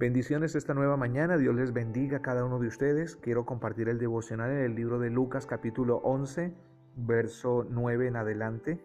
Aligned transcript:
Bendiciones 0.00 0.54
esta 0.54 0.72
nueva 0.72 0.96
mañana, 0.96 1.36
Dios 1.36 1.54
les 1.54 1.74
bendiga 1.74 2.16
a 2.16 2.22
cada 2.22 2.42
uno 2.42 2.58
de 2.58 2.68
ustedes. 2.68 3.16
Quiero 3.16 3.44
compartir 3.44 3.90
el 3.90 3.98
devocional 3.98 4.50
en 4.50 4.62
el 4.64 4.74
libro 4.74 4.98
de 4.98 5.10
Lucas 5.10 5.44
capítulo 5.44 5.98
11, 5.98 6.54
verso 6.96 7.66
9 7.68 8.06
en 8.06 8.16
adelante. 8.16 8.82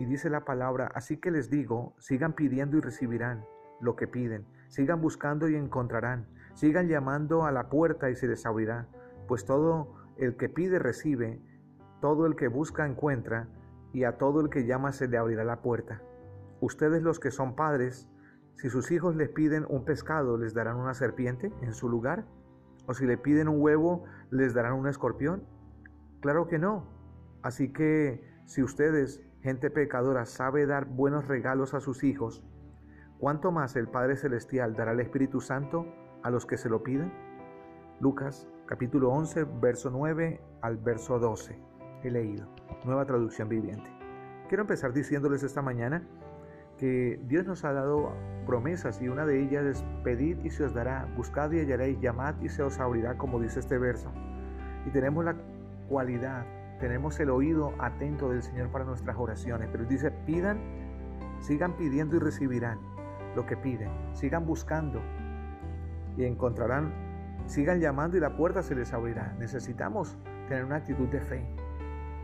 Y 0.00 0.06
dice 0.06 0.28
la 0.30 0.44
palabra, 0.44 0.90
así 0.96 1.18
que 1.18 1.30
les 1.30 1.48
digo, 1.48 1.94
sigan 1.98 2.32
pidiendo 2.32 2.76
y 2.76 2.80
recibirán 2.80 3.44
lo 3.80 3.94
que 3.94 4.08
piden, 4.08 4.46
sigan 4.66 5.00
buscando 5.00 5.48
y 5.48 5.54
encontrarán, 5.54 6.26
sigan 6.54 6.88
llamando 6.88 7.44
a 7.44 7.52
la 7.52 7.68
puerta 7.68 8.10
y 8.10 8.16
se 8.16 8.26
les 8.26 8.44
abrirá, 8.44 8.88
pues 9.28 9.44
todo 9.44 9.94
el 10.16 10.36
que 10.36 10.48
pide 10.48 10.80
recibe, 10.80 11.40
todo 12.00 12.26
el 12.26 12.34
que 12.34 12.48
busca 12.48 12.84
encuentra, 12.84 13.46
y 13.92 14.02
a 14.02 14.18
todo 14.18 14.40
el 14.40 14.50
que 14.50 14.66
llama 14.66 14.90
se 14.90 15.06
le 15.06 15.18
abrirá 15.18 15.44
la 15.44 15.62
puerta. 15.62 16.02
Ustedes 16.60 17.00
los 17.00 17.20
que 17.20 17.30
son 17.30 17.54
padres, 17.54 18.08
si 18.58 18.70
sus 18.70 18.90
hijos 18.90 19.14
les 19.14 19.28
piden 19.28 19.64
un 19.68 19.84
pescado, 19.84 20.36
¿les 20.36 20.52
darán 20.52 20.78
una 20.78 20.92
serpiente 20.92 21.52
en 21.62 21.72
su 21.74 21.88
lugar? 21.88 22.24
¿O 22.86 22.94
si 22.94 23.06
le 23.06 23.16
piden 23.16 23.46
un 23.46 23.60
huevo, 23.60 24.02
les 24.30 24.52
darán 24.52 24.72
un 24.72 24.88
escorpión? 24.88 25.44
Claro 26.20 26.48
que 26.48 26.58
no. 26.58 26.84
Así 27.42 27.72
que 27.72 28.28
si 28.46 28.64
ustedes, 28.64 29.22
gente 29.42 29.70
pecadora, 29.70 30.26
sabe 30.26 30.66
dar 30.66 30.86
buenos 30.86 31.28
regalos 31.28 31.72
a 31.72 31.78
sus 31.78 32.02
hijos, 32.02 32.42
¿cuánto 33.20 33.52
más 33.52 33.76
el 33.76 33.86
Padre 33.86 34.16
Celestial 34.16 34.74
dará 34.74 34.90
el 34.90 35.00
Espíritu 35.00 35.40
Santo 35.40 35.86
a 36.24 36.30
los 36.30 36.44
que 36.44 36.58
se 36.58 36.68
lo 36.68 36.82
piden? 36.82 37.12
Lucas 38.00 38.48
capítulo 38.66 39.10
11, 39.10 39.44
verso 39.60 39.88
9 39.90 40.40
al 40.62 40.78
verso 40.78 41.20
12. 41.20 41.56
He 42.02 42.10
leído. 42.10 42.48
Nueva 42.84 43.06
traducción 43.06 43.48
viviente. 43.48 43.88
Quiero 44.48 44.62
empezar 44.62 44.92
diciéndoles 44.92 45.44
esta 45.44 45.62
mañana 45.62 46.02
que 46.78 47.20
Dios 47.24 47.44
nos 47.44 47.64
ha 47.64 47.72
dado 47.72 48.12
promesas 48.46 49.02
y 49.02 49.08
una 49.08 49.26
de 49.26 49.42
ellas 49.42 49.64
es 49.64 49.84
pedid 50.04 50.38
y 50.44 50.50
se 50.50 50.64
os 50.64 50.72
dará, 50.72 51.06
buscad 51.16 51.50
y 51.52 51.60
hallaréis, 51.60 52.00
llamad 52.00 52.36
y 52.40 52.48
se 52.48 52.62
os 52.62 52.78
abrirá, 52.78 53.18
como 53.18 53.40
dice 53.40 53.60
este 53.60 53.76
verso. 53.78 54.10
Y 54.86 54.90
tenemos 54.90 55.24
la 55.24 55.36
cualidad, 55.88 56.46
tenemos 56.80 57.18
el 57.20 57.30
oído 57.30 57.74
atento 57.78 58.30
del 58.30 58.42
Señor 58.42 58.70
para 58.70 58.84
nuestras 58.84 59.16
oraciones, 59.18 59.68
pero 59.70 59.84
dice, 59.84 60.10
pidan, 60.24 60.58
sigan 61.40 61.76
pidiendo 61.76 62.16
y 62.16 62.20
recibirán 62.20 62.78
lo 63.34 63.44
que 63.44 63.56
piden, 63.56 63.90
sigan 64.14 64.46
buscando 64.46 65.00
y 66.16 66.24
encontrarán, 66.24 66.92
sigan 67.46 67.80
llamando 67.80 68.16
y 68.16 68.20
la 68.20 68.36
puerta 68.36 68.62
se 68.62 68.74
les 68.74 68.92
abrirá. 68.92 69.34
Necesitamos 69.38 70.16
tener 70.48 70.64
una 70.64 70.76
actitud 70.76 71.08
de 71.08 71.20
fe. 71.20 71.44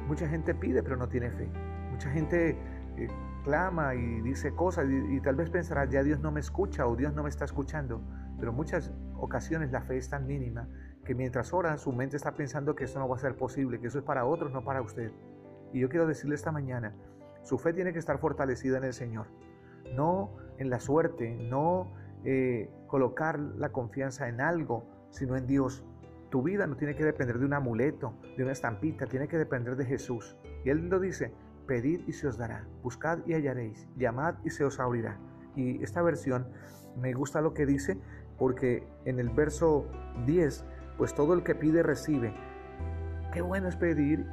Mucha 0.06 0.28
gente 0.28 0.55
pide 0.55 0.82
pero 0.82 0.97
no 0.97 1.08
tiene 1.08 1.30
fe. 1.30 1.48
Mucha 1.91 2.10
gente 2.10 2.56
eh, 2.97 3.08
clama 3.45 3.95
y 3.95 4.23
dice 4.23 4.55
cosas 4.55 4.87
y, 4.89 5.20
tal 5.20 5.37
vez 5.37 5.50
pensará, 5.50 5.84
ya 5.84 6.03
Dios 6.03 6.19
no 6.20 6.33
me 6.33 6.41
escucha 6.41 6.87
o 6.87 6.97
Dios 6.97 7.14
no 7.14 7.23
me 7.23 7.28
está 7.28 7.45
escuchando. 7.45 8.00
Pero 8.39 8.53
muchas 8.53 8.92
ocasiones 9.17 9.70
la 9.70 9.83
fe 9.83 9.98
es 9.98 10.09
tan 10.09 10.27
mínima 10.27 10.69
que 11.05 11.14
mientras 11.14 11.53
ora 11.53 11.77
su 11.77 11.92
mente 11.92 12.17
está 12.17 12.34
pensando 12.34 12.75
que 12.75 12.84
eso 12.84 12.98
no 12.98 13.09
va 13.09 13.17
a 13.17 13.19
ser 13.19 13.37
posible, 13.37 13.78
que 13.78 13.87
eso 13.87 13.98
es 13.98 14.05
para 14.05 14.25
otros, 14.25 14.50
no 14.50 14.65
para 14.65 14.83
usted. 14.83 15.12
Y 15.72 15.81
yo 15.81 15.89
quiero 15.89 16.06
decirle 16.06 16.34
esta 16.34 16.50
mañana, 16.50 16.95
su 17.42 17.59
fe 17.59 17.72
tiene 17.72 17.92
que 17.92 17.98
estar 17.98 18.19
fortalecida 18.19 18.78
en 18.78 18.84
el 18.84 18.95
Señor, 18.95 19.27
no 19.95 20.37
en 20.59 20.70
la 20.70 20.81
suerte, 20.81 21.37
no 21.50 21.92
eh, 22.25 22.70
colocar 22.87 23.39
la 23.39 23.70
confianza 23.70 24.28
en 24.28 24.41
algo, 24.41 24.89
sino 25.11 25.37
en 25.37 25.47
Dios. 25.47 25.84
Tu 26.31 26.42
vida 26.42 26.67
no 26.67 26.77
tiene 26.77 26.97
que 26.97 27.05
depender 27.05 27.39
de 27.39 27.45
un 27.45 27.53
amuleto, 27.53 28.15
de 28.37 28.42
una 28.42 28.53
estampita, 28.53 29.06
tiene 29.06 29.28
que 29.28 29.37
depender 29.37 29.77
de 29.77 29.84
Jesús. 29.84 30.37
Y 30.65 30.70
Él 30.70 30.89
lo 30.89 30.98
dice, 30.98 31.33
pedid 31.66 32.00
y 32.06 32.12
se 32.12 32.26
os 32.28 32.38
dará, 32.38 32.66
buscad 32.82 33.18
y 33.26 33.34
hallaréis, 33.34 33.88
llamad 33.96 34.36
y 34.44 34.50
se 34.50 34.64
os 34.64 34.80
abrirá. 34.80 35.18
Y 35.56 35.82
esta 35.82 36.02
versión 36.02 36.46
me 37.00 37.12
gusta 37.12 37.40
lo 37.40 37.54
que 37.54 37.66
dice 37.66 37.98
porque 38.38 38.86
en 39.04 39.18
el 39.18 39.30
verso 39.30 39.86
10, 40.26 40.64
pues 40.98 41.14
todo 41.14 41.34
el 41.34 41.42
que 41.42 41.54
pide 41.54 41.82
recibe. 41.82 42.34
Qué 43.32 43.42
bueno 43.42 43.68
es 43.68 43.76
pedir 43.76 44.26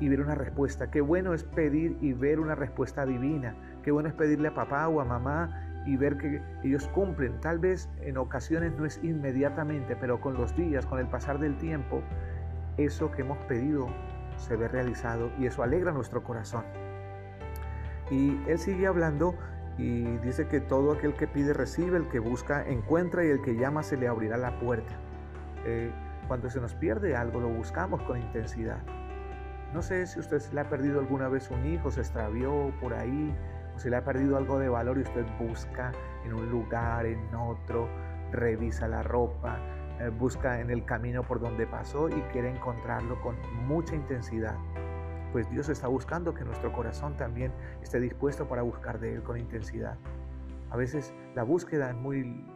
y 0.00 0.08
ver 0.08 0.20
una 0.20 0.34
respuesta, 0.34 0.90
qué 0.90 1.00
bueno 1.00 1.34
es 1.34 1.44
pedir 1.44 1.96
y 2.00 2.12
ver 2.12 2.40
una 2.40 2.54
respuesta 2.54 3.06
divina, 3.06 3.56
qué 3.82 3.90
bueno 3.90 4.08
es 4.08 4.14
pedirle 4.14 4.48
a 4.48 4.54
papá 4.54 4.88
o 4.88 5.00
a 5.00 5.04
mamá 5.04 5.82
y 5.86 5.96
ver 5.96 6.16
que 6.16 6.42
ellos 6.62 6.88
cumplen. 6.88 7.40
Tal 7.40 7.58
vez 7.58 7.88
en 8.00 8.16
ocasiones 8.16 8.72
no 8.76 8.86
es 8.86 9.00
inmediatamente, 9.02 9.96
pero 9.96 10.20
con 10.20 10.34
los 10.34 10.56
días, 10.56 10.86
con 10.86 10.98
el 10.98 11.06
pasar 11.06 11.38
del 11.38 11.56
tiempo, 11.58 12.02
eso 12.76 13.10
que 13.12 13.22
hemos 13.22 13.38
pedido 13.46 13.86
se 14.36 14.56
ve 14.56 14.68
realizado 14.68 15.30
y 15.38 15.46
eso 15.46 15.62
alegra 15.62 15.92
nuestro 15.92 16.22
corazón. 16.22 16.64
Y 18.10 18.40
él 18.48 18.58
sigue 18.58 18.86
hablando 18.86 19.34
y 19.78 20.04
dice 20.18 20.46
que 20.46 20.60
todo 20.60 20.92
aquel 20.92 21.14
que 21.14 21.26
pide 21.26 21.52
recibe, 21.52 21.96
el 21.96 22.08
que 22.08 22.18
busca 22.18 22.66
encuentra 22.66 23.24
y 23.24 23.28
el 23.28 23.42
que 23.42 23.56
llama 23.56 23.82
se 23.82 23.96
le 23.96 24.08
abrirá 24.08 24.36
la 24.36 24.58
puerta. 24.58 24.94
Eh, 25.64 25.90
cuando 26.28 26.50
se 26.50 26.60
nos 26.60 26.74
pierde 26.74 27.16
algo 27.16 27.40
lo 27.40 27.48
buscamos 27.48 28.02
con 28.02 28.18
intensidad. 28.18 28.78
No 29.72 29.82
sé 29.82 30.06
si 30.06 30.20
usted 30.20 30.38
se 30.38 30.54
le 30.54 30.60
ha 30.60 30.68
perdido 30.68 31.00
alguna 31.00 31.28
vez 31.28 31.50
un 31.50 31.66
hijo, 31.66 31.90
se 31.90 32.00
extravió 32.00 32.72
por 32.80 32.94
ahí, 32.94 33.34
o 33.74 33.78
se 33.78 33.90
le 33.90 33.96
ha 33.96 34.04
perdido 34.04 34.36
algo 34.36 34.58
de 34.58 34.68
valor 34.68 34.98
y 34.98 35.02
usted 35.02 35.26
busca 35.38 35.90
en 36.24 36.32
un 36.32 36.48
lugar, 36.48 37.06
en 37.06 37.34
otro, 37.34 37.88
revisa 38.30 38.86
la 38.86 39.02
ropa, 39.02 39.58
busca 40.18 40.60
en 40.60 40.70
el 40.70 40.84
camino 40.84 41.22
por 41.22 41.40
donde 41.40 41.66
pasó 41.66 42.08
y 42.08 42.20
quiere 42.32 42.50
encontrarlo 42.50 43.20
con 43.20 43.36
mucha 43.66 43.94
intensidad. 43.94 44.56
Pues 45.32 45.50
Dios 45.50 45.68
está 45.68 45.88
buscando 45.88 46.34
que 46.34 46.44
nuestro 46.44 46.72
corazón 46.72 47.16
también 47.16 47.52
esté 47.82 48.00
dispuesto 48.00 48.46
para 48.46 48.62
buscar 48.62 49.00
de 49.00 49.14
Él 49.14 49.22
con 49.22 49.38
intensidad. 49.38 49.96
A 50.70 50.76
veces 50.76 51.12
la 51.34 51.42
búsqueda 51.42 51.90
es 51.90 51.96
muy 51.96 52.46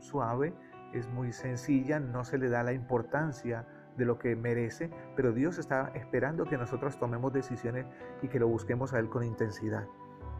suave, 0.00 0.54
es 0.92 1.08
muy 1.08 1.32
sencilla, 1.32 2.00
no 2.00 2.24
se 2.24 2.38
le 2.38 2.48
da 2.48 2.62
la 2.62 2.72
importancia 2.72 3.66
de 3.96 4.04
lo 4.04 4.18
que 4.18 4.36
merece, 4.36 4.90
pero 5.14 5.32
Dios 5.32 5.58
está 5.58 5.90
esperando 5.94 6.44
que 6.44 6.58
nosotros 6.58 6.98
tomemos 6.98 7.32
decisiones 7.32 7.86
y 8.22 8.28
que 8.28 8.38
lo 8.38 8.48
busquemos 8.48 8.92
a 8.92 8.98
Él 8.98 9.08
con 9.08 9.24
intensidad. 9.24 9.86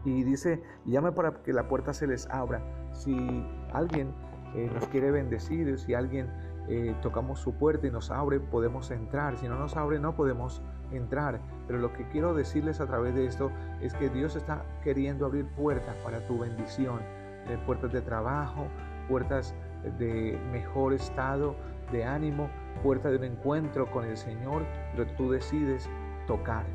Y 0.05 0.23
dice, 0.23 0.61
llame 0.85 1.11
para 1.11 1.41
que 1.43 1.53
la 1.53 1.67
puerta 1.67 1.93
se 1.93 2.07
les 2.07 2.29
abra. 2.29 2.61
Si 2.93 3.45
alguien 3.73 4.13
eh, 4.55 4.69
nos 4.73 4.87
quiere 4.87 5.11
bendecir, 5.11 5.77
si 5.79 5.93
alguien 5.93 6.29
eh, 6.67 6.95
tocamos 7.01 7.39
su 7.39 7.53
puerta 7.53 7.87
y 7.87 7.91
nos 7.91 8.11
abre, 8.11 8.39
podemos 8.39 8.91
entrar. 8.91 9.37
Si 9.37 9.47
no 9.47 9.57
nos 9.57 9.77
abre, 9.77 9.99
no 9.99 10.15
podemos 10.15 10.61
entrar. 10.91 11.39
Pero 11.65 11.79
lo 11.79 11.93
que 11.93 12.07
quiero 12.09 12.33
decirles 12.33 12.81
a 12.81 12.87
través 12.87 13.15
de 13.15 13.25
esto 13.25 13.51
es 13.81 13.93
que 13.93 14.09
Dios 14.09 14.35
está 14.35 14.65
queriendo 14.83 15.25
abrir 15.25 15.45
puertas 15.55 15.95
para 16.03 16.25
tu 16.27 16.39
bendición, 16.39 16.99
eh, 17.47 17.57
puertas 17.65 17.93
de 17.93 18.01
trabajo, 18.01 18.67
puertas 19.07 19.55
de 19.97 20.37
mejor 20.51 20.93
estado 20.93 21.55
de 21.91 22.03
ánimo, 22.03 22.49
puertas 22.83 23.11
de 23.11 23.17
un 23.17 23.23
encuentro 23.23 23.89
con 23.89 24.03
el 24.03 24.17
Señor, 24.17 24.65
pero 24.91 25.09
tú 25.15 25.31
decides 25.31 25.89
tocar. 26.25 26.65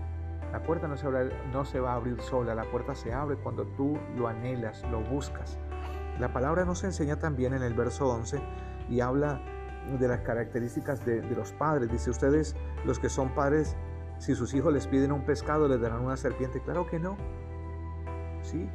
La 0.52 0.62
puerta 0.62 0.88
no 0.88 0.96
se, 0.96 1.08
no 1.52 1.64
se 1.64 1.80
va 1.80 1.92
a 1.92 1.96
abrir 1.96 2.20
sola, 2.20 2.54
la 2.54 2.64
puerta 2.64 2.94
se 2.94 3.12
abre 3.12 3.36
cuando 3.36 3.64
tú 3.76 3.98
lo 4.16 4.28
anhelas, 4.28 4.84
lo 4.90 5.00
buscas. 5.00 5.58
La 6.18 6.32
palabra 6.32 6.64
nos 6.64 6.84
enseña 6.84 7.18
también 7.18 7.54
en 7.54 7.62
el 7.62 7.74
verso 7.74 8.08
11 8.08 8.40
y 8.88 9.00
habla 9.00 9.40
de 9.98 10.08
las 10.08 10.20
características 10.20 11.04
de, 11.04 11.22
los 11.22 11.52
padres. 11.52 11.90
Dice, 11.90 12.10
ustedes 12.10 12.54
los 12.84 12.98
que 12.98 13.08
son 13.08 13.34
padres, 13.34 13.76
si 14.18 14.34
sus 14.34 14.54
hijos 14.54 14.72
les 14.72 14.86
piden 14.86 15.12
un 15.12 15.24
pescado, 15.24 15.68
les 15.68 15.80
darán 15.80 16.02
una 16.02 16.16
serpiente. 16.16 16.60
Claro 16.60 16.86
que 16.86 16.98
no. 16.98 17.16
¿Sí? 18.42 18.68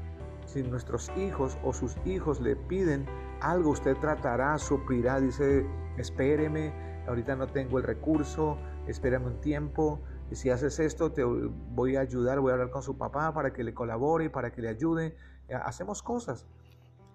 Si 0.46 0.64
nuestros 0.64 1.12
hijos 1.18 1.58
o 1.64 1.74
sus 1.74 1.98
hijos 2.06 2.40
le 2.42 2.56
piden 2.56 3.06
algo, 3.42 3.72
usted 3.72 3.96
tratará, 3.98 4.58
suplirá, 4.58 5.20
dice, 5.20 5.66
espéreme, 5.98 6.74
ahorita 7.08 7.36
no 7.36 7.48
tengo 7.48 7.78
el 7.78 7.84
recurso, 7.84 8.58
espérame 8.88 9.26
un 9.26 9.42
tiempo, 9.42 10.02
y 10.30 10.36
si 10.36 10.50
haces 10.50 10.80
esto, 10.80 11.12
te 11.12 11.24
voy 11.24 11.96
a 11.96 12.02
ayudar, 12.02 12.40
voy 12.40 12.52
a 12.52 12.54
hablar 12.54 12.70
con 12.70 12.82
su 12.82 12.98
papá 12.98 13.34
para 13.34 13.54
que 13.54 13.64
le 13.64 13.74
colabore, 13.74 14.30
para 14.30 14.52
que 14.52 14.62
le 14.62 14.70
ayude. 14.70 15.16
Hacemos 15.50 16.04
cosas. 16.04 16.46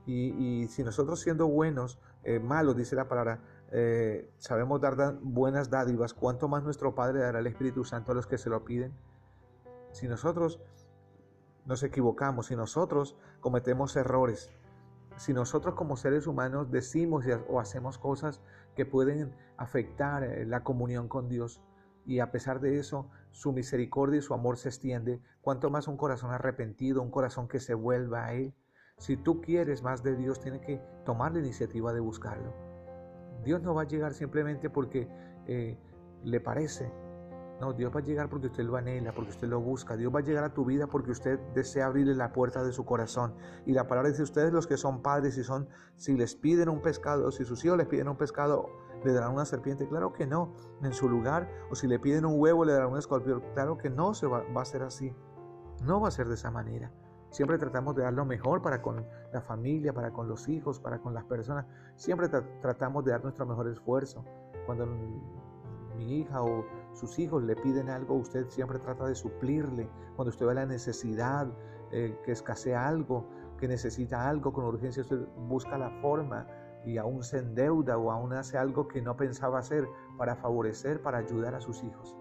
Y, 0.07 0.67
si 0.69 0.83
nosotros 0.83 1.21
siendo 1.21 1.47
buenos, 1.47 2.01
eh, 2.25 2.41
malos, 2.41 2.77
dice 2.77 2.97
la 2.97 3.09
palabra, 3.09 3.41
eh, 3.71 4.31
sabemos 4.39 4.81
dar 4.81 5.19
buenas 5.23 5.71
dádivas, 5.71 6.13
¿cuánto 6.13 6.49
más 6.49 6.63
nuestro 6.65 6.95
Padre 6.95 7.21
dará 7.21 7.39
el 7.39 7.47
Espíritu 7.47 7.85
Santo 7.85 8.13
a 8.13 8.15
los 8.15 8.27
que 8.27 8.39
se 8.39 8.51
lo 8.51 8.65
piden? 8.65 8.93
Si 9.93 10.09
nosotros 10.09 10.61
nos 11.65 11.83
equivocamos, 11.83 12.47
si 12.47 12.57
nosotros 12.57 13.17
cometemos 13.41 13.97
errores, 13.97 14.51
si 15.17 15.33
nosotros 15.33 15.75
como 15.75 15.97
seres 15.97 16.27
humanos 16.27 16.71
decimos 16.71 17.25
o 17.49 17.61
hacemos 17.61 17.99
cosas 17.99 18.41
que 18.75 18.87
pueden 18.87 19.35
afectar 19.57 20.25
eh, 20.25 20.45
la 20.47 20.65
comunión 20.65 21.09
con 21.09 21.29
Dios, 21.29 21.63
y 22.05 22.19
a 22.19 22.33
pesar 22.33 22.61
de 22.61 22.79
eso, 22.79 23.09
su 23.31 23.53
misericordia 23.53 24.19
y 24.19 24.23
su 24.23 24.35
amor 24.35 24.57
se 24.57 24.69
extiende, 24.69 25.21
cuanto 25.41 25.71
más 25.71 25.87
un 25.87 25.97
corazón 25.97 26.33
arrepentido, 26.33 27.01
un 27.01 27.11
corazón 27.11 27.49
que 27.49 27.61
se 27.61 27.75
vuelva 27.75 28.27
a 28.27 28.35
Él, 28.35 28.55
si 29.03 29.17
tú 29.17 29.41
quieres 29.41 29.83
más 29.83 30.05
de 30.05 30.15
Dios, 30.15 30.39
tienes 30.39 30.61
que 30.61 30.81
tomar 31.05 31.33
la 31.33 31.41
iniciativa 31.41 31.93
de 31.93 31.99
buscarlo. 31.99 32.55
Dios 33.43 33.61
no 33.61 33.75
va 33.75 33.83
a 33.83 33.85
llegar 33.85 34.15
simplemente 34.15 34.71
porque 34.71 35.09
eh, 35.49 35.77
le 36.23 36.41
parece. 36.41 36.89
No, 37.61 37.73
Dios 37.73 37.93
va 37.93 37.99
a 37.99 38.05
llegar 38.05 38.29
porque 38.29 38.47
usted 38.47 38.63
lo 38.63 38.77
anhela, 38.77 39.13
porque 39.13 39.31
usted 39.31 39.49
lo 39.49 39.61
busca. 39.61 39.97
Dios 39.97 40.15
va 40.15 40.21
a 40.21 40.23
llegar 40.23 40.45
a 40.45 40.55
tu 40.55 40.65
vida 40.65 40.87
porque 40.87 41.11
usted 41.11 41.41
desea 41.53 41.87
abrirle 41.87 42.15
la 42.15 42.33
puerta 42.33 42.63
de 42.63 42.71
su 42.71 42.85
corazón. 42.85 43.35
Y 43.67 43.73
la 43.73 43.89
palabra 43.89 44.09
dice, 44.09 44.23
ustedes 44.23 44.53
los 44.53 44.69
que 44.69 44.77
son 44.77 45.03
padres, 45.03 45.35
si 45.35 45.43
son, 45.43 45.69
si 45.97 46.17
les 46.17 46.37
piden 46.37 46.69
un 46.69 46.81
pescado, 46.81 47.33
si 47.33 47.45
sus 47.45 47.65
hijos 47.65 47.79
les 47.79 47.89
piden 47.89 48.07
un 48.07 48.17
pescado, 48.17 48.69
le 49.03 49.13
darán 49.13 49.33
una 49.33 49.47
serpiente. 49.47 49.89
Claro 49.89 50.13
que 50.13 50.29
no, 50.29 50.55
en 50.81 50.93
su 50.93 51.09
lugar. 51.09 51.51
O 51.73 51.75
si 51.75 51.89
le 51.89 51.99
piden 51.99 52.25
un 52.25 52.39
huevo, 52.39 52.65
le 52.65 52.73
darán 52.73 52.93
un 52.93 52.99
escorpión. 52.99 53.43
Claro 53.55 53.79
que 53.79 53.91
no 53.91 54.15
se 54.15 54.29
va, 54.29 54.45
va 54.57 54.63
a 54.63 54.65
ser 54.65 54.85
así. 54.85 55.13
No 55.83 56.01
va 56.01 56.07
a 56.07 56.13
ser 56.13 56.29
de 56.29 56.35
esa 56.35 56.53
manera. 56.53 56.93
Siempre 57.33 57.57
tratamos 57.57 57.97
de 57.97 58.03
dar 58.03 58.13
lo 58.13 58.27
mejor 58.27 58.61
para 58.61 58.83
con 58.83 59.07
la 59.33 59.41
familia, 59.41 59.95
para 59.95 60.13
con 60.13 60.29
los 60.29 60.49
hijos, 60.49 60.79
para 60.79 60.99
con 60.99 61.15
las 61.15 61.25
personas. 61.25 61.65
Siempre 61.97 62.29
tratamos 62.29 63.05
de 63.07 63.13
dar 63.13 63.23
nuestro 63.23 63.47
mejor 63.47 63.69
esfuerzo. 63.69 64.23
Cuando 64.67 64.87
mi 65.97 66.19
hija 66.19 66.43
o 66.43 66.65
sus 66.93 67.19
hijos 67.19 67.43
le 67.43 67.57
piden 67.57 67.89
algo, 67.89 68.17
usted 68.17 68.49
siempre 68.51 68.79
trata 68.79 69.07
de 69.07 69.15
suplirle. 69.15 69.89
Cuando 70.15 70.29
usted 70.29 70.45
ve 70.45 70.55
la 70.55 70.67
necesidad, 70.67 71.49
eh, 71.91 72.19
que 72.23 72.33
escasea 72.33 72.87
algo, 72.87 73.27
que 73.59 73.67
necesita 73.67 74.29
algo 74.29 74.53
con 74.53 74.67
urgencia, 74.67 75.01
usted 75.01 75.27
busca 75.49 75.79
la 75.79 75.89
forma 76.03 76.47
y 76.85 76.99
aún 76.99 77.23
se 77.23 77.39
endeuda 77.39 77.97
o 77.97 78.11
aún 78.11 78.35
hace 78.35 78.59
algo 78.59 78.89
que 78.89 79.01
no 79.01 79.17
pensaba 79.17 79.59
hacer 79.59 79.89
para 80.19 80.37
favorecer, 80.37 81.01
para 81.01 81.19
ayudar 81.19 81.55
a 81.55 81.63
sus 81.63 81.83
hijos. 81.83 82.15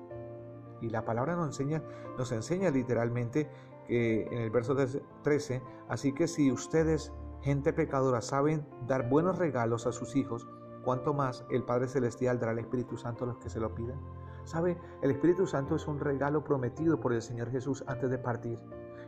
Y 0.81 0.89
la 0.89 1.03
palabra 1.03 1.35
nos 1.35 1.47
enseña, 1.47 1.83
nos 2.17 2.31
enseña 2.31 2.69
literalmente 2.69 3.49
que 3.91 4.23
en 4.31 4.37
el 4.37 4.49
verso 4.51 4.73
13, 5.21 5.61
así 5.89 6.13
que 6.13 6.29
si 6.29 6.49
ustedes, 6.49 7.11
gente 7.41 7.73
pecadora, 7.73 8.21
saben 8.21 8.65
dar 8.87 9.09
buenos 9.09 9.37
regalos 9.37 9.85
a 9.85 9.91
sus 9.91 10.15
hijos, 10.15 10.47
cuánto 10.85 11.13
más 11.13 11.45
el 11.49 11.63
Padre 11.63 11.89
Celestial 11.89 12.39
dará 12.39 12.53
el 12.53 12.59
Espíritu 12.59 12.95
Santo 12.95 13.25
a 13.25 13.27
los 13.27 13.37
que 13.39 13.49
se 13.49 13.59
lo 13.59 13.75
pidan. 13.75 13.99
¿Sabe? 14.45 14.77
El 15.01 15.11
Espíritu 15.11 15.45
Santo 15.45 15.75
es 15.75 15.85
un 15.89 15.99
regalo 15.99 16.41
prometido 16.41 17.01
por 17.01 17.11
el 17.11 17.21
Señor 17.21 17.51
Jesús 17.51 17.83
antes 17.85 18.09
de 18.09 18.17
partir. 18.17 18.59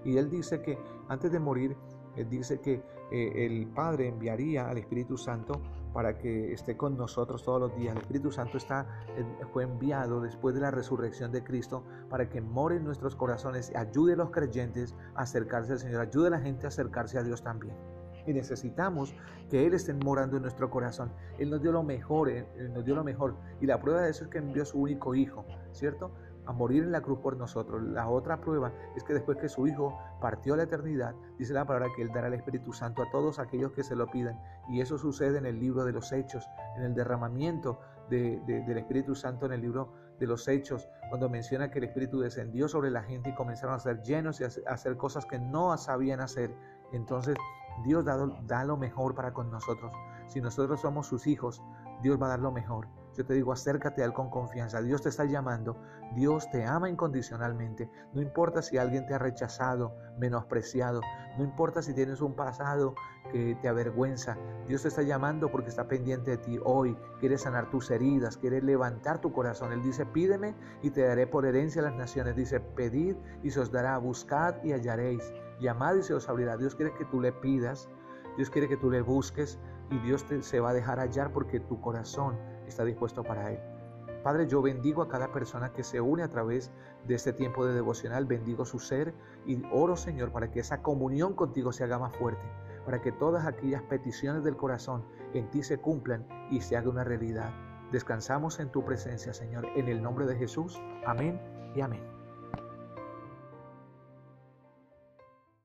Y 0.03 0.17
Él 0.17 0.29
dice 0.29 0.61
que 0.61 0.77
antes 1.07 1.31
de 1.31 1.39
morir, 1.39 1.77
dice 2.29 2.59
que 2.59 2.81
eh, 3.11 3.45
el 3.45 3.67
Padre 3.67 4.07
enviaría 4.07 4.69
al 4.69 4.77
Espíritu 4.77 5.17
Santo 5.17 5.61
para 5.93 6.17
que 6.17 6.51
esté 6.51 6.75
con 6.75 6.97
nosotros 6.97 7.43
todos 7.43 7.61
los 7.61 7.75
días. 7.75 7.95
El 7.95 8.01
Espíritu 8.01 8.31
Santo 8.31 8.57
está, 8.57 8.87
eh, 9.15 9.25
fue 9.51 9.63
enviado 9.63 10.21
después 10.21 10.55
de 10.55 10.61
la 10.61 10.71
resurrección 10.71 11.31
de 11.31 11.43
Cristo 11.43 11.83
para 12.09 12.29
que 12.29 12.41
more 12.41 12.75
en 12.75 12.83
nuestros 12.83 13.15
corazones, 13.15 13.71
ayude 13.75 14.13
a 14.13 14.15
los 14.17 14.31
creyentes 14.31 14.95
a 15.15 15.21
acercarse 15.21 15.73
al 15.73 15.79
Señor, 15.79 16.01
ayude 16.01 16.27
a 16.27 16.31
la 16.31 16.39
gente 16.39 16.65
a 16.65 16.69
acercarse 16.69 17.17
a 17.17 17.23
Dios 17.23 17.43
también 17.43 17.75
y 18.25 18.33
necesitamos 18.33 19.13
que 19.49 19.65
Él 19.65 19.73
esté 19.73 19.93
morando 19.93 20.37
en 20.37 20.43
nuestro 20.43 20.69
corazón. 20.69 21.11
Él 21.37 21.49
nos 21.49 21.61
dio 21.61 21.71
lo 21.71 21.83
mejor, 21.83 22.29
Él 22.29 22.45
nos 22.73 22.85
dio 22.85 22.95
lo 22.95 23.03
mejor. 23.03 23.35
Y 23.61 23.65
la 23.65 23.79
prueba 23.79 24.01
de 24.01 24.11
eso 24.11 24.23
es 24.23 24.29
que 24.29 24.37
envió 24.37 24.63
a 24.63 24.65
su 24.65 24.79
único 24.79 25.15
hijo, 25.15 25.45
¿cierto? 25.71 26.11
A 26.45 26.51
morir 26.51 26.83
en 26.83 26.91
la 26.91 27.01
cruz 27.01 27.19
por 27.19 27.37
nosotros. 27.37 27.81
La 27.83 28.07
otra 28.09 28.41
prueba 28.41 28.71
es 28.95 29.03
que 29.03 29.13
después 29.13 29.37
que 29.37 29.49
su 29.49 29.67
hijo 29.67 29.97
partió 30.19 30.53
a 30.53 30.57
la 30.57 30.63
eternidad, 30.63 31.15
dice 31.37 31.53
la 31.53 31.65
palabra 31.65 31.89
que 31.95 32.01
Él 32.01 32.11
dará 32.13 32.27
el 32.27 32.33
Espíritu 32.33 32.73
Santo 32.73 33.01
a 33.01 33.09
todos 33.11 33.39
aquellos 33.39 33.71
que 33.71 33.83
se 33.83 33.95
lo 33.95 34.07
pidan. 34.07 34.39
Y 34.69 34.81
eso 34.81 34.97
sucede 34.97 35.37
en 35.37 35.45
el 35.45 35.59
libro 35.59 35.85
de 35.85 35.93
los 35.93 36.11
Hechos, 36.11 36.49
en 36.77 36.83
el 36.83 36.93
derramamiento 36.93 37.79
del 38.09 38.77
Espíritu 38.77 39.15
Santo 39.15 39.45
en 39.45 39.53
el 39.53 39.61
libro 39.61 39.93
de 40.19 40.27
los 40.27 40.47
Hechos, 40.47 40.87
cuando 41.09 41.29
menciona 41.29 41.71
que 41.71 41.79
el 41.79 41.85
Espíritu 41.85 42.19
descendió 42.19 42.67
sobre 42.67 42.91
la 42.91 43.03
gente 43.03 43.29
y 43.29 43.35
comenzaron 43.35 43.75
a 43.75 43.79
ser 43.79 44.01
llenos 44.01 44.39
y 44.39 44.43
a 44.43 44.49
hacer 44.71 44.97
cosas 44.97 45.25
que 45.25 45.39
no 45.39 45.75
sabían 45.77 46.19
hacer. 46.19 46.55
Entonces 46.91 47.35
Dios 47.83 48.05
da, 48.05 48.63
lo 48.65 48.77
mejor 48.77 49.15
para 49.15 49.33
con 49.33 49.49
nosotros. 49.49 49.91
Si 50.27 50.41
nosotros 50.41 50.81
somos 50.81 51.07
sus 51.07 51.27
hijos, 51.27 51.61
Dios 52.01 52.21
va 52.21 52.27
a 52.27 52.29
dar 52.29 52.39
lo 52.39 52.51
mejor. 52.51 52.87
Yo 53.15 53.25
te 53.25 53.33
digo, 53.33 53.51
acércate 53.51 54.01
a 54.01 54.05
Él 54.05 54.13
con 54.13 54.29
confianza. 54.29 54.81
Dios 54.81 55.01
te 55.01 55.09
está 55.09 55.25
llamando. 55.25 55.77
Dios 56.15 56.49
te 56.51 56.65
ama 56.65 56.89
incondicionalmente. 56.89 57.89
No 58.13 58.21
importa 58.21 58.61
si 58.61 58.77
alguien 58.77 59.05
te 59.05 59.13
ha 59.13 59.19
rechazado, 59.19 59.95
menospreciado. 60.17 61.01
No 61.37 61.43
importa 61.43 61.81
si 61.81 61.93
tienes 61.93 62.21
un 62.21 62.35
pasado 62.35 62.95
que 63.31 63.57
te 63.61 63.67
avergüenza. 63.67 64.37
Dios 64.67 64.83
te 64.83 64.87
está 64.89 65.01
llamando 65.01 65.51
porque 65.51 65.69
está 65.69 65.87
pendiente 65.87 66.31
de 66.31 66.37
ti 66.37 66.59
hoy. 66.63 66.97
Quiere 67.19 67.37
sanar 67.37 67.69
tus 67.69 67.89
heridas, 67.89 68.37
quiere 68.37 68.61
levantar 68.61 69.19
tu 69.19 69.31
corazón. 69.31 69.71
Él 69.71 69.81
dice, 69.81 70.05
pídeme 70.05 70.55
y 70.81 70.91
te 70.91 71.01
daré 71.01 71.27
por 71.27 71.45
herencia 71.45 71.81
a 71.81 71.85
las 71.85 71.95
naciones. 71.95 72.35
Dice, 72.35 72.59
pedid 72.59 73.15
y 73.41 73.51
se 73.51 73.59
os 73.59 73.71
dará. 73.71 73.97
Buscad 73.97 74.55
y 74.63 74.73
hallaréis 74.73 75.33
llamad 75.59 75.95
y 75.95 76.03
se 76.03 76.13
os 76.13 76.29
abrirá. 76.29 76.57
Dios 76.57 76.75
quiere 76.75 76.93
que 76.93 77.05
tú 77.05 77.19
le 77.19 77.31
pidas, 77.31 77.89
Dios 78.37 78.49
quiere 78.49 78.67
que 78.67 78.77
tú 78.77 78.91
le 78.91 79.01
busques 79.01 79.59
y 79.89 79.97
Dios 79.99 80.25
te, 80.25 80.41
se 80.43 80.59
va 80.59 80.71
a 80.71 80.73
dejar 80.73 80.99
hallar 80.99 81.31
porque 81.31 81.59
tu 81.59 81.79
corazón 81.81 82.37
está 82.73 82.83
dispuesto 82.83 83.23
para 83.23 83.51
Él. 83.51 83.59
Padre, 84.23 84.47
yo 84.47 84.61
bendigo 84.61 85.01
a 85.01 85.09
cada 85.09 85.31
persona 85.31 85.73
que 85.73 85.83
se 85.83 85.99
une 85.99 86.23
a 86.23 86.29
través 86.29 86.71
de 87.05 87.15
este 87.15 87.33
tiempo 87.33 87.65
de 87.65 87.73
devocional, 87.73 88.25
bendigo 88.25 88.65
su 88.65 88.79
ser 88.79 89.13
y 89.45 89.61
oro, 89.71 89.97
Señor, 89.97 90.31
para 90.31 90.49
que 90.49 90.61
esa 90.61 90.81
comunión 90.81 91.33
contigo 91.33 91.73
se 91.73 91.83
haga 91.83 91.99
más 91.99 92.15
fuerte, 92.15 92.45
para 92.85 93.01
que 93.01 93.11
todas 93.11 93.45
aquellas 93.45 93.83
peticiones 93.83 94.43
del 94.43 94.55
corazón 94.55 95.03
en 95.33 95.49
ti 95.51 95.61
se 95.61 95.77
cumplan 95.77 96.25
y 96.49 96.61
se 96.61 96.77
haga 96.77 96.89
una 96.89 97.03
realidad. 97.03 97.51
Descansamos 97.91 98.59
en 98.59 98.69
tu 98.69 98.83
presencia, 98.85 99.33
Señor, 99.33 99.65
en 99.75 99.89
el 99.89 100.01
nombre 100.01 100.25
de 100.25 100.35
Jesús. 100.35 100.81
Amén 101.05 101.39
y 101.75 101.81
amén. 101.81 102.12